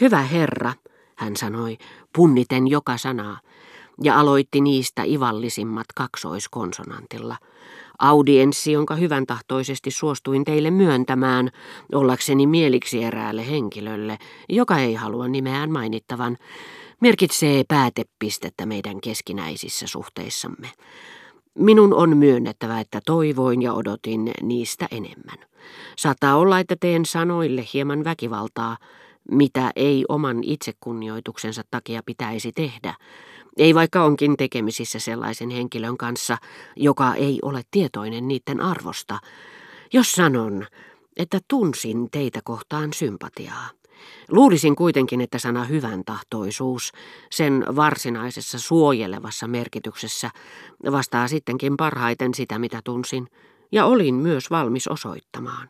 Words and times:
Hyvä 0.00 0.22
herra, 0.22 0.72
hän 1.16 1.36
sanoi, 1.36 1.78
punniten 2.16 2.68
joka 2.68 2.96
sanaa, 2.96 3.40
ja 4.02 4.20
aloitti 4.20 4.60
niistä 4.60 5.02
ivallisimmat 5.06 5.86
kaksoiskonsonantilla. 5.94 7.36
Audienssi, 7.98 8.72
jonka 8.72 8.94
hyvän 8.94 9.26
tahtoisesti 9.26 9.90
suostuin 9.90 10.44
teille 10.44 10.70
myöntämään, 10.70 11.50
ollakseni 11.94 12.46
mieliksi 12.46 13.04
eräälle 13.04 13.50
henkilölle, 13.50 14.18
joka 14.48 14.78
ei 14.78 14.94
halua 14.94 15.28
nimeään 15.28 15.70
mainittavan, 15.70 16.38
merkitsee 17.00 17.64
päätepistettä 17.68 18.66
meidän 18.66 19.00
keskinäisissä 19.00 19.86
suhteissamme. 19.86 20.68
Minun 21.54 21.94
on 21.94 22.16
myönnettävä, 22.16 22.80
että 22.80 23.00
toivoin 23.06 23.62
ja 23.62 23.72
odotin 23.72 24.30
niistä 24.42 24.88
enemmän. 24.90 25.38
Saattaa 25.96 26.36
olla, 26.36 26.58
että 26.58 26.76
teen 26.80 27.06
sanoille 27.06 27.64
hieman 27.74 28.04
väkivaltaa, 28.04 28.76
mitä 29.30 29.70
ei 29.76 30.04
oman 30.08 30.44
itsekunnioituksensa 30.44 31.62
takia 31.70 32.02
pitäisi 32.06 32.52
tehdä, 32.52 32.94
ei 33.56 33.74
vaikka 33.74 34.04
onkin 34.04 34.36
tekemisissä 34.36 34.98
sellaisen 34.98 35.50
henkilön 35.50 35.96
kanssa, 35.96 36.38
joka 36.76 37.14
ei 37.14 37.38
ole 37.42 37.62
tietoinen 37.70 38.28
niiden 38.28 38.60
arvosta, 38.60 39.18
jos 39.92 40.12
sanon, 40.12 40.66
että 41.16 41.40
tunsin 41.48 42.10
teitä 42.10 42.40
kohtaan 42.44 42.92
sympatiaa. 42.92 43.68
Luulisin 44.30 44.76
kuitenkin, 44.76 45.20
että 45.20 45.38
sana 45.38 45.64
hyvän 45.64 46.04
tahtoisuus 46.04 46.92
sen 47.30 47.64
varsinaisessa 47.76 48.58
suojelevassa 48.58 49.48
merkityksessä 49.48 50.30
vastaa 50.92 51.28
sittenkin 51.28 51.76
parhaiten 51.76 52.34
sitä, 52.34 52.58
mitä 52.58 52.80
tunsin, 52.84 53.28
ja 53.72 53.84
olin 53.84 54.14
myös 54.14 54.50
valmis 54.50 54.88
osoittamaan. 54.88 55.68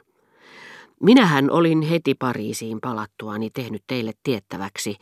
Minähän 1.02 1.50
olin 1.50 1.82
heti 1.82 2.14
Pariisiin 2.14 2.80
palattuani 2.80 3.50
tehnyt 3.50 3.82
teille 3.86 4.12
tiettäväksi, 4.22 4.96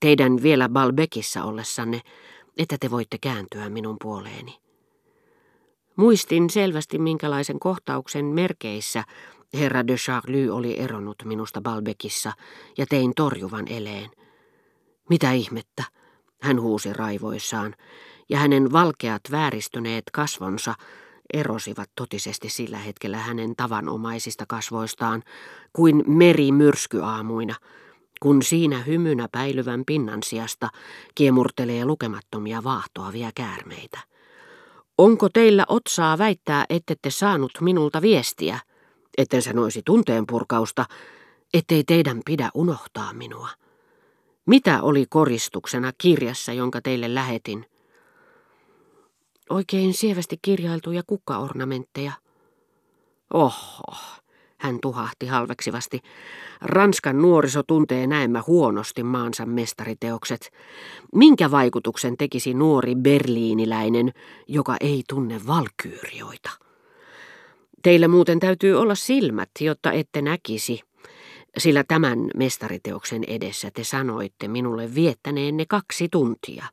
teidän 0.00 0.42
vielä 0.42 0.68
Balbekissa 0.68 1.44
ollessanne, 1.44 2.00
että 2.58 2.76
te 2.80 2.90
voitte 2.90 3.18
kääntyä 3.20 3.70
minun 3.70 3.96
puoleeni. 4.02 4.58
Muistin 5.96 6.50
selvästi, 6.50 6.98
minkälaisen 6.98 7.60
kohtauksen 7.60 8.24
merkeissä 8.24 9.04
herra 9.54 9.86
de 9.86 9.96
Charlie 9.96 10.50
oli 10.50 10.78
eronnut 10.78 11.22
minusta 11.24 11.60
Balbekissa 11.60 12.32
ja 12.78 12.86
tein 12.86 13.12
torjuvan 13.16 13.68
eleen. 13.68 14.10
Mitä 15.08 15.32
ihmettä, 15.32 15.84
hän 16.42 16.60
huusi 16.60 16.92
raivoissaan, 16.92 17.74
ja 18.28 18.38
hänen 18.38 18.72
valkeat 18.72 19.22
vääristyneet 19.30 20.04
kasvonsa 20.12 20.74
erosivat 21.32 21.90
totisesti 21.94 22.48
sillä 22.48 22.78
hetkellä 22.78 23.16
hänen 23.16 23.56
tavanomaisista 23.56 24.44
kasvoistaan 24.48 25.22
kuin 25.72 26.04
meri 26.06 26.52
myrskyaamuina, 26.52 27.54
kun 28.20 28.42
siinä 28.42 28.82
hymynä 28.82 29.28
päilyvän 29.32 29.82
pinnan 29.86 30.22
sijasta 30.22 30.68
kiemurtelee 31.14 31.84
lukemattomia 31.84 32.64
vaahtoavia 32.64 33.30
käärmeitä. 33.34 33.98
Onko 34.98 35.28
teillä 35.28 35.64
otsaa 35.68 36.18
väittää, 36.18 36.64
ettette 36.70 37.10
saanut 37.10 37.52
minulta 37.60 38.02
viestiä, 38.02 38.58
etten 39.18 39.42
sanoisi 39.42 39.82
tunteen 39.84 40.26
purkausta, 40.26 40.84
ettei 41.54 41.84
teidän 41.84 42.20
pidä 42.26 42.50
unohtaa 42.54 43.12
minua? 43.12 43.48
Mitä 44.46 44.82
oli 44.82 45.06
koristuksena 45.10 45.92
kirjassa, 45.98 46.52
jonka 46.52 46.80
teille 46.80 47.14
lähetin? 47.14 47.66
Oikein 49.50 49.94
sievästi 49.94 50.38
kirjailtuja 50.42 51.02
kukkaornamentteja. 51.06 52.12
Oho, 53.34 53.96
hän 54.58 54.78
tuhahti 54.82 55.26
halveksivasti. 55.26 56.00
Ranskan 56.60 57.22
nuoriso 57.22 57.62
tuntee 57.62 58.06
näemmä 58.06 58.42
huonosti 58.46 59.02
maansa 59.02 59.46
mestariteokset. 59.46 60.50
Minkä 61.14 61.50
vaikutuksen 61.50 62.16
tekisi 62.16 62.54
nuori 62.54 62.94
berliiniläinen, 62.94 64.12
joka 64.48 64.76
ei 64.80 65.02
tunne 65.08 65.40
valkyyrioita? 65.46 66.50
Teillä 67.82 68.08
muuten 68.08 68.40
täytyy 68.40 68.74
olla 68.74 68.94
silmät, 68.94 69.50
jotta 69.60 69.92
ette 69.92 70.22
näkisi, 70.22 70.80
sillä 71.58 71.84
tämän 71.88 72.18
mestariteoksen 72.36 73.24
edessä 73.24 73.70
te 73.74 73.84
sanoitte 73.84 74.48
minulle 74.48 74.94
viettäneenne 74.94 75.64
kaksi 75.68 76.08
tuntia. 76.08 76.66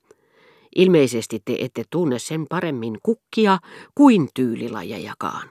Ilmeisesti 0.76 1.40
te 1.46 1.56
ette 1.60 1.84
tunne 1.90 2.20
sen 2.20 2.46
paremmin 2.50 2.98
kukkia 3.04 3.58
kuin 3.96 4.30
tyylilajejakaan. 4.34 5.50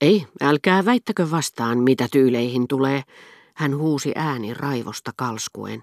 Ei, 0.00 0.26
älkää 0.40 0.84
väittäkö 0.84 1.30
vastaan, 1.30 1.78
mitä 1.78 2.08
tyyleihin 2.12 2.68
tulee, 2.68 3.02
hän 3.54 3.76
huusi 3.76 4.12
ääni 4.16 4.54
raivosta 4.54 5.10
kalskuen. 5.16 5.82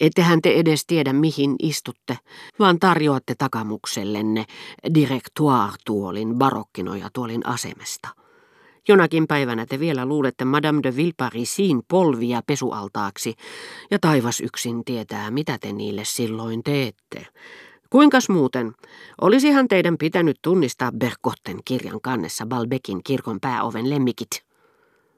Ettehän 0.00 0.42
te 0.42 0.54
edes 0.54 0.86
tiedä, 0.86 1.12
mihin 1.12 1.56
istutte, 1.62 2.18
vaan 2.58 2.78
tarjoatte 2.78 3.34
takamuksellenne 3.38 4.44
direktoire-tuolin 4.94 6.34
barokkinoja-tuolin 6.34 7.46
asemesta. 7.46 8.08
Jonakin 8.88 9.26
päivänä 9.26 9.66
te 9.66 9.80
vielä 9.80 10.06
luulette 10.06 10.44
Madame 10.44 10.80
de 10.82 10.96
Villeparisin 10.96 11.82
polvia 11.88 12.42
pesualtaaksi, 12.46 13.34
ja 13.90 13.98
taivas 13.98 14.40
yksin 14.40 14.84
tietää, 14.84 15.30
mitä 15.30 15.58
te 15.58 15.72
niille 15.72 16.04
silloin 16.04 16.62
teette. 16.62 17.26
Kuinkas 17.94 18.28
muuten? 18.28 18.72
Olisihan 19.20 19.68
teidän 19.68 19.98
pitänyt 19.98 20.38
tunnistaa 20.42 20.92
Berkotten 20.92 21.58
kirjan 21.64 22.00
kannessa 22.00 22.46
Balbekin 22.46 23.02
kirkon 23.04 23.40
pääoven 23.40 23.90
lemmikit. 23.90 24.44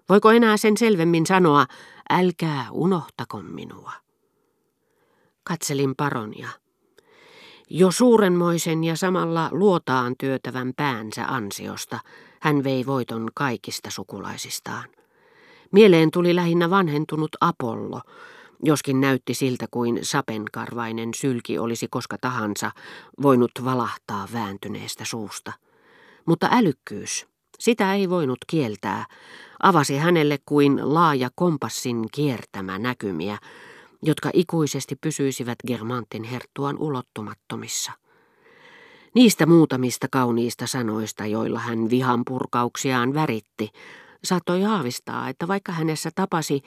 Voiko 0.09 0.31
enää 0.31 0.57
sen 0.57 0.77
selvemmin 0.77 1.27
sanoa, 1.27 1.67
älkää 2.11 2.67
unohtako 2.71 3.43
minua? 3.43 3.93
Katselin 5.45 5.97
paronia. 5.97 6.49
Jo 7.71 7.91
suurenmoisen 7.91 8.85
ja 8.85 8.97
samalla 8.97 9.49
luotaan 9.53 10.15
työtävän 10.19 10.73
päänsä 10.77 11.25
ansiosta 11.25 11.99
hän 12.41 12.65
vei 12.65 12.87
voiton 12.87 13.29
kaikista 13.35 13.91
sukulaisistaan. 13.91 14.89
Mieleen 15.73 16.11
tuli 16.11 16.35
lähinnä 16.35 16.71
vanhentunut 16.71 17.31
Apollo, 17.41 18.01
joskin 18.62 19.00
näytti 19.00 19.34
siltä 19.34 19.67
kuin 19.71 19.99
sapenkarvainen 20.03 21.15
sylki 21.15 21.59
olisi 21.59 21.89
koska 21.91 22.19
tahansa 22.21 22.71
voinut 23.22 23.50
valahtaa 23.65 24.28
vääntyneestä 24.33 25.05
suusta. 25.05 25.53
Mutta 26.27 26.49
älykkyys, 26.53 27.27
sitä 27.59 27.95
ei 27.95 28.11
voinut 28.11 28.39
kieltää, 28.47 29.05
avasi 29.62 29.97
hänelle 29.97 30.39
kuin 30.47 30.95
laaja 30.95 31.31
kompassin 31.34 32.06
kiertämä 32.12 32.78
näkymiä, 32.78 33.39
jotka 34.03 34.31
ikuisesti 34.33 34.97
pysyisivät 34.97 35.59
Germantin 35.66 36.25
herttuan 36.25 36.78
ulottumattomissa. 36.78 37.93
Niistä 39.15 39.47
muutamista 39.47 40.06
kauniista 40.11 40.66
sanoista, 40.66 41.27
joilla 41.27 41.59
hän 41.59 41.91
vihan 41.91 42.22
purkauksiaan 42.27 43.15
väritti, 43.15 43.71
saattoi 44.25 44.62
haavistaa, 44.62 45.28
että 45.28 45.49
vaikka 45.49 45.72
hänessä 45.72 46.11
tapasi 46.15 46.62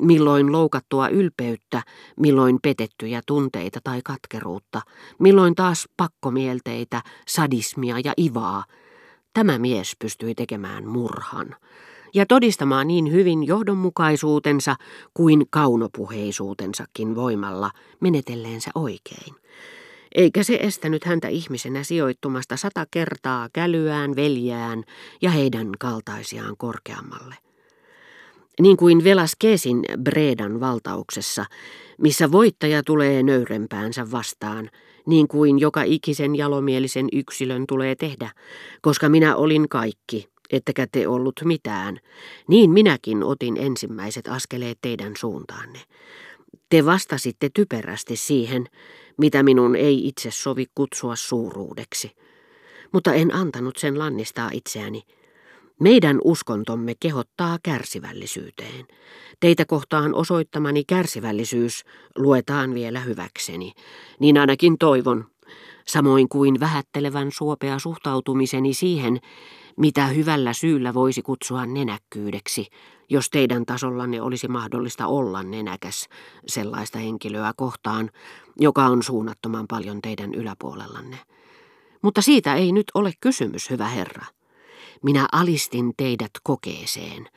milloin 0.00 0.52
loukattua 0.52 1.08
ylpeyttä, 1.08 1.82
milloin 2.20 2.58
petettyjä 2.62 3.20
tunteita 3.26 3.80
tai 3.84 4.00
katkeruutta, 4.04 4.80
milloin 5.18 5.54
taas 5.54 5.88
pakkomielteitä, 5.96 7.02
sadismia 7.28 7.96
ja 8.04 8.12
ivaa, 8.20 8.64
tämä 9.34 9.58
mies 9.58 9.96
pystyi 9.98 10.34
tekemään 10.34 10.88
murhan 10.88 11.56
ja 12.14 12.26
todistamaan 12.26 12.86
niin 12.86 13.12
hyvin 13.12 13.46
johdonmukaisuutensa 13.46 14.76
kuin 15.14 15.44
kaunopuheisuutensakin 15.50 17.14
voimalla 17.14 17.70
menetelleensä 18.00 18.70
oikein 18.74 19.34
eikä 20.14 20.42
se 20.42 20.58
estänyt 20.62 21.04
häntä 21.04 21.28
ihmisenä 21.28 21.82
sijoittumasta 21.82 22.56
sata 22.56 22.86
kertaa 22.90 23.48
kälyään, 23.52 24.16
veljään 24.16 24.84
ja 25.22 25.30
heidän 25.30 25.68
kaltaisiaan 25.78 26.56
korkeammalle. 26.58 27.34
Niin 28.60 28.76
kuin 28.76 29.04
Velaskesin 29.04 29.84
Bredan 30.02 30.60
valtauksessa, 30.60 31.44
missä 31.98 32.32
voittaja 32.32 32.82
tulee 32.82 33.22
nöyrempäänsä 33.22 34.10
vastaan, 34.10 34.70
niin 35.06 35.28
kuin 35.28 35.58
joka 35.58 35.82
ikisen 35.82 36.36
jalomielisen 36.36 37.08
yksilön 37.12 37.64
tulee 37.68 37.94
tehdä, 37.94 38.30
koska 38.82 39.08
minä 39.08 39.36
olin 39.36 39.68
kaikki, 39.68 40.28
ettekä 40.50 40.86
te 40.92 41.08
ollut 41.08 41.40
mitään, 41.44 41.98
niin 42.48 42.70
minäkin 42.70 43.22
otin 43.22 43.56
ensimmäiset 43.56 44.28
askeleet 44.28 44.78
teidän 44.82 45.12
suuntaanne. 45.18 45.80
Te 46.68 46.84
vastasitte 46.84 47.50
typerästi 47.54 48.16
siihen, 48.16 48.66
mitä 49.16 49.42
minun 49.42 49.76
ei 49.76 50.08
itse 50.08 50.30
sovi 50.30 50.66
kutsua 50.74 51.16
suuruudeksi. 51.16 52.10
Mutta 52.92 53.12
en 53.12 53.34
antanut 53.34 53.76
sen 53.76 53.98
lannistaa 53.98 54.50
itseäni. 54.52 55.02
Meidän 55.80 56.18
uskontomme 56.24 56.94
kehottaa 57.00 57.58
kärsivällisyyteen. 57.62 58.86
Teitä 59.40 59.64
kohtaan 59.64 60.14
osoittamani 60.14 60.84
kärsivällisyys 60.84 61.84
luetaan 62.18 62.74
vielä 62.74 63.00
hyväkseni. 63.00 63.72
Niin 64.20 64.38
ainakin 64.38 64.78
toivon, 64.78 65.24
samoin 65.86 66.28
kuin 66.28 66.60
vähättelevän 66.60 67.32
suopea 67.32 67.78
suhtautumiseni 67.78 68.74
siihen, 68.74 69.18
mitä 69.76 70.06
hyvällä 70.06 70.52
syyllä 70.52 70.94
voisi 70.94 71.22
kutsua 71.22 71.66
nenäkkyydeksi, 71.66 72.66
jos 73.10 73.30
teidän 73.30 73.66
tasollanne 73.66 74.22
olisi 74.22 74.48
mahdollista 74.48 75.06
olla 75.06 75.42
nenäkäs 75.42 76.08
sellaista 76.46 76.98
henkilöä 76.98 77.52
kohtaan, 77.56 78.10
joka 78.60 78.86
on 78.86 79.02
suunnattoman 79.02 79.66
paljon 79.68 80.02
teidän 80.02 80.34
yläpuolellanne. 80.34 81.18
Mutta 82.02 82.22
siitä 82.22 82.54
ei 82.54 82.72
nyt 82.72 82.86
ole 82.94 83.12
kysymys, 83.20 83.70
hyvä 83.70 83.88
herra. 83.88 84.24
Minä 85.04 85.28
alistin 85.32 85.92
teidät 85.96 86.30
kokeeseen, 86.42 87.28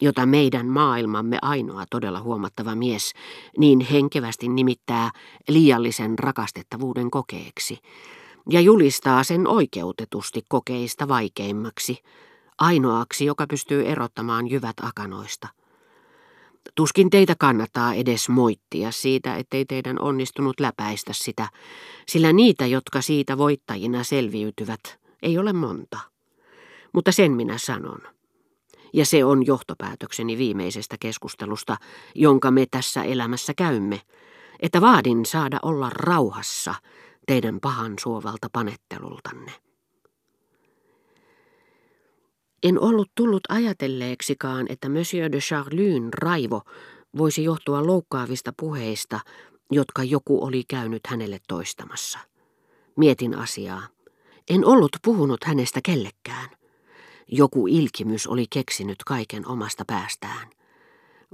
jota 0.00 0.26
meidän 0.26 0.66
maailmamme 0.66 1.38
ainoa 1.42 1.84
todella 1.90 2.20
huomattava 2.20 2.74
mies 2.74 3.12
niin 3.58 3.80
henkevästi 3.80 4.48
nimittää 4.48 5.10
liiallisen 5.48 6.18
rakastettavuuden 6.18 7.10
kokeeksi, 7.10 7.78
ja 8.50 8.60
julistaa 8.60 9.24
sen 9.24 9.48
oikeutetusti 9.48 10.42
kokeista 10.48 11.08
vaikeimmaksi, 11.08 11.98
ainoaksi, 12.58 13.24
joka 13.24 13.46
pystyy 13.46 13.86
erottamaan 13.86 14.50
jyvät 14.50 14.76
akanoista. 14.82 15.48
Tuskin 16.74 17.10
teitä 17.10 17.34
kannattaa 17.38 17.94
edes 17.94 18.28
moittia 18.28 18.90
siitä, 18.90 19.36
ettei 19.36 19.64
teidän 19.64 20.00
onnistunut 20.00 20.60
läpäistä 20.60 21.12
sitä, 21.12 21.48
sillä 22.08 22.32
niitä, 22.32 22.66
jotka 22.66 23.00
siitä 23.00 23.38
voittajina 23.38 24.04
selviytyvät, 24.04 24.98
ei 25.22 25.38
ole 25.38 25.52
monta. 25.52 26.15
Mutta 26.96 27.12
sen 27.12 27.32
minä 27.32 27.58
sanon. 27.58 27.98
Ja 28.92 29.06
se 29.06 29.24
on 29.24 29.46
johtopäätökseni 29.46 30.38
viimeisestä 30.38 30.96
keskustelusta, 31.00 31.76
jonka 32.14 32.50
me 32.50 32.66
tässä 32.70 33.02
elämässä 33.02 33.54
käymme, 33.54 34.00
että 34.60 34.80
vaadin 34.80 35.26
saada 35.26 35.58
olla 35.62 35.90
rauhassa 35.90 36.74
teidän 37.26 37.60
pahan 37.60 37.94
suovalta 38.00 38.48
panettelultanne. 38.52 39.52
En 42.62 42.80
ollut 42.80 43.10
tullut 43.14 43.42
ajatelleeksikaan, 43.48 44.66
että 44.68 44.88
Monsieur 44.88 45.32
de 45.32 45.38
Charlyn 45.38 46.12
raivo 46.12 46.62
voisi 47.18 47.44
johtua 47.44 47.86
loukkaavista 47.86 48.52
puheista, 48.56 49.20
jotka 49.70 50.04
joku 50.04 50.44
oli 50.44 50.62
käynyt 50.68 51.06
hänelle 51.06 51.38
toistamassa. 51.48 52.18
Mietin 52.96 53.38
asiaa. 53.38 53.82
En 54.50 54.64
ollut 54.64 54.96
puhunut 55.04 55.44
hänestä 55.44 55.80
kellekään. 55.84 56.48
Joku 57.28 57.66
ilkimys 57.66 58.26
oli 58.26 58.46
keksinyt 58.50 59.04
kaiken 59.04 59.48
omasta 59.48 59.84
päästään. 59.86 60.48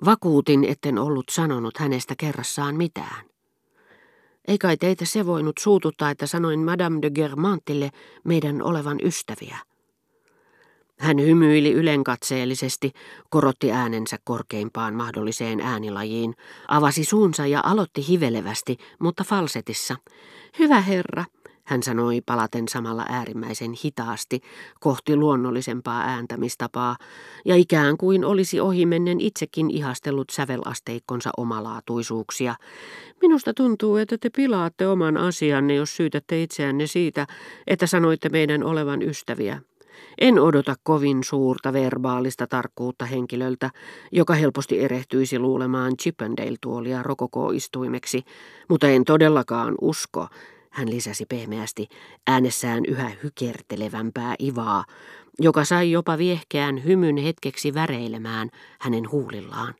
Vakuutin, 0.05 0.65
etten 0.65 0.99
ollut 0.99 1.29
sanonut 1.31 1.79
hänestä 1.79 2.15
kerrassaan 2.19 2.77
mitään. 2.77 3.25
Ei 4.49 4.59
kai 4.59 4.77
teitä 4.77 5.05
se 5.05 5.27
voinut 5.27 5.59
suututtaa, 5.59 6.11
että 6.11 6.27
sanoin 6.27 6.61
Madame 6.61 6.99
de 7.03 7.11
Germantille 7.11 7.91
meidän 8.25 8.63
olevan 8.63 8.99
ystäviä. 9.03 9.59
Hän 10.99 11.21
hymyili 11.21 11.73
ylenkatseellisesti, 11.73 12.93
korotti 13.31 13.73
äänensä 13.73 14.19
korkeimpaan 14.25 14.95
mahdolliseen 14.95 15.61
äänilajiin, 15.61 16.35
avasi 16.69 17.05
suunsa 17.05 17.47
ja 17.47 17.61
aloitti 17.65 18.09
hivelevästi, 18.09 18.77
mutta 18.99 19.25
falsetissa. 19.25 19.97
Hyvä 20.59 20.81
herra, 20.81 21.25
hän 21.73 21.83
sanoi 21.83 22.21
palaten 22.27 22.69
samalla 22.69 23.05
äärimmäisen 23.09 23.73
hitaasti 23.85 24.41
kohti 24.81 25.17
luonnollisempaa 25.17 26.01
ääntämistapaa, 26.01 26.97
ja 27.45 27.57
ikään 27.57 27.97
kuin 27.97 28.25
olisi 28.25 28.61
ohimennen 28.61 29.21
itsekin 29.21 29.71
ihastellut 29.71 30.31
sävelasteikkonsa 30.31 31.31
omalaatuisuuksia. 31.37 32.55
Minusta 33.23 33.55
tuntuu, 33.55 33.97
että 33.97 34.19
te 34.19 34.31
pilaatte 34.31 34.87
oman 34.87 35.17
asianne, 35.17 35.75
jos 35.75 35.97
syytätte 35.97 36.43
itseänne 36.43 36.87
siitä, 36.87 37.27
että 37.67 37.87
sanoitte 37.87 38.29
meidän 38.29 38.65
olevan 38.65 39.03
ystäviä. 39.03 39.61
En 40.19 40.39
odota 40.39 40.75
kovin 40.83 41.25
suurta 41.25 41.73
verbaalista 41.73 42.47
tarkkuutta 42.47 43.05
henkilöltä, 43.05 43.71
joka 44.13 44.35
helposti 44.35 44.81
erehtyisi 44.81 45.39
luulemaan 45.39 45.93
Chippendale-tuolia 46.03 47.03
rokokooistuimeksi, 47.03 48.23
mutta 48.69 48.89
en 48.89 49.05
todellakaan 49.05 49.75
usko, 49.81 50.29
hän 50.73 50.91
lisäsi 50.91 51.27
pehmeästi 51.27 51.89
äänessään 52.27 52.85
yhä 52.87 53.11
hykertelevämpää 53.23 54.35
ivaa, 54.43 54.85
joka 55.41 55.65
sai 55.65 55.91
jopa 55.91 56.19
viehkeän 56.19 56.85
hymyn 56.85 57.17
hetkeksi 57.17 57.75
väreilemään 57.75 58.51
hänen 58.81 59.11
huulillaan. 59.11 59.75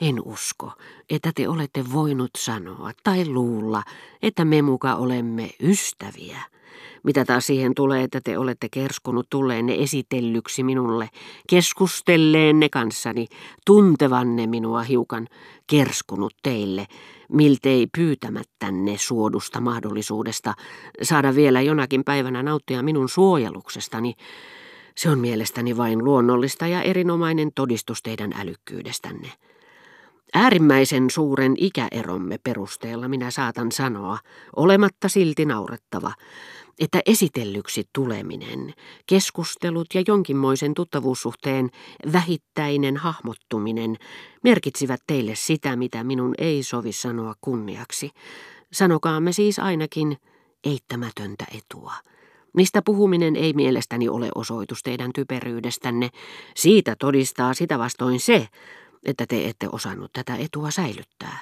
En 0.00 0.22
usko, 0.24 0.72
että 1.10 1.32
te 1.34 1.48
olette 1.48 1.84
voinut 1.92 2.30
sanoa 2.38 2.90
tai 3.04 3.28
luulla, 3.28 3.82
että 4.22 4.44
me 4.44 4.62
muka 4.62 4.94
olemme 4.94 5.50
ystäviä. 5.62 6.38
Mitä 7.02 7.24
taas 7.24 7.46
siihen 7.46 7.74
tulee, 7.74 8.04
että 8.04 8.20
te 8.20 8.38
olette 8.38 8.68
kerskunut 8.70 9.26
tulleenne 9.30 9.74
esitellyksi 9.78 10.62
minulle, 10.62 11.08
keskustelleenne 11.50 12.68
kanssani, 12.68 13.26
tuntevanne 13.66 14.46
minua 14.46 14.82
hiukan, 14.82 15.26
kerskunut 15.66 16.34
teille, 16.42 16.86
miltei 17.28 17.86
pyytämättänne 17.96 18.98
suodusta 18.98 19.60
mahdollisuudesta 19.60 20.54
saada 21.02 21.34
vielä 21.34 21.60
jonakin 21.60 22.04
päivänä 22.04 22.42
nauttia 22.42 22.82
minun 22.82 23.08
suojeluksestani, 23.08 24.14
se 24.96 25.10
on 25.10 25.18
mielestäni 25.18 25.76
vain 25.76 26.04
luonnollista 26.04 26.66
ja 26.66 26.82
erinomainen 26.82 27.50
todistus 27.54 28.02
teidän 28.02 28.32
älykkyydestänne. 28.38 29.32
Äärimmäisen 30.34 31.10
suuren 31.10 31.54
ikäeromme 31.58 32.38
perusteella 32.38 33.08
minä 33.08 33.30
saatan 33.30 33.72
sanoa, 33.72 34.18
olematta 34.56 35.08
silti 35.08 35.44
naurettava, 35.44 36.12
että 36.78 37.00
esitellyksi 37.06 37.88
tuleminen, 37.92 38.74
keskustelut 39.06 39.86
ja 39.94 40.02
jonkinmoisen 40.06 40.74
tuttavuussuhteen 40.74 41.70
vähittäinen 42.12 42.96
hahmottuminen 42.96 43.96
merkitsivät 44.44 45.00
teille 45.06 45.34
sitä, 45.34 45.76
mitä 45.76 46.04
minun 46.04 46.34
ei 46.38 46.62
sovi 46.62 46.92
sanoa 46.92 47.34
kunniaksi. 47.40 48.10
Sanokaamme 48.72 49.32
siis 49.32 49.58
ainakin 49.58 50.16
eittämätöntä 50.64 51.44
etua. 51.58 51.92
Mistä 52.52 52.82
puhuminen 52.82 53.36
ei 53.36 53.52
mielestäni 53.52 54.08
ole 54.08 54.28
osoitus 54.34 54.82
teidän 54.82 55.12
typeryydestänne, 55.14 56.08
siitä 56.56 56.96
todistaa 56.98 57.54
sitä 57.54 57.78
vastoin 57.78 58.20
se, 58.20 58.48
että 59.04 59.26
te 59.26 59.48
ette 59.48 59.68
osannut 59.72 60.12
tätä 60.12 60.36
etua 60.36 60.70
säilyttää. 60.70 61.36